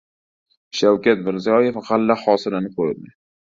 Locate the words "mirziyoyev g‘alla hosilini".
1.27-2.75